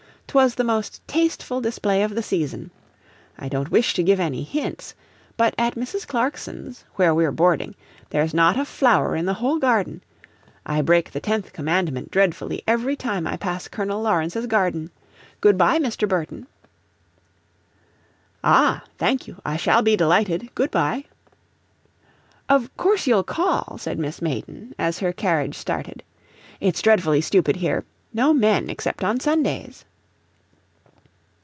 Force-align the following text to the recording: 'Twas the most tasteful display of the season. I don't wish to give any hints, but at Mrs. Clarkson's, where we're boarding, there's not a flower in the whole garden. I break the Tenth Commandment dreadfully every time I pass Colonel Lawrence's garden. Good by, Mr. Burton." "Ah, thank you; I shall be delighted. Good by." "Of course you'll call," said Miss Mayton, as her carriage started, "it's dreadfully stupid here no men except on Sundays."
'Twas 0.33 0.55
the 0.55 0.63
most 0.63 1.05
tasteful 1.09 1.59
display 1.59 2.01
of 2.03 2.15
the 2.15 2.23
season. 2.23 2.71
I 3.37 3.49
don't 3.49 3.69
wish 3.69 3.93
to 3.95 4.01
give 4.01 4.17
any 4.17 4.43
hints, 4.43 4.95
but 5.35 5.53
at 5.57 5.75
Mrs. 5.75 6.07
Clarkson's, 6.07 6.85
where 6.95 7.13
we're 7.13 7.33
boarding, 7.33 7.75
there's 8.11 8.33
not 8.33 8.57
a 8.57 8.63
flower 8.63 9.13
in 9.13 9.25
the 9.25 9.33
whole 9.33 9.59
garden. 9.59 10.01
I 10.65 10.83
break 10.83 11.11
the 11.11 11.19
Tenth 11.19 11.51
Commandment 11.51 12.11
dreadfully 12.11 12.63
every 12.65 12.95
time 12.95 13.27
I 13.27 13.35
pass 13.35 13.67
Colonel 13.67 14.01
Lawrence's 14.01 14.47
garden. 14.47 14.89
Good 15.41 15.57
by, 15.57 15.79
Mr. 15.79 16.07
Burton." 16.07 16.47
"Ah, 18.41 18.85
thank 18.97 19.27
you; 19.27 19.35
I 19.43 19.57
shall 19.57 19.81
be 19.81 19.97
delighted. 19.97 20.47
Good 20.55 20.71
by." 20.71 21.03
"Of 22.47 22.69
course 22.77 23.05
you'll 23.05 23.23
call," 23.25 23.77
said 23.77 23.99
Miss 23.99 24.21
Mayton, 24.21 24.75
as 24.79 24.99
her 24.99 25.11
carriage 25.11 25.57
started, 25.57 26.03
"it's 26.61 26.81
dreadfully 26.81 27.19
stupid 27.19 27.57
here 27.57 27.83
no 28.13 28.31
men 28.33 28.69
except 28.69 29.03
on 29.03 29.19
Sundays." 29.19 29.83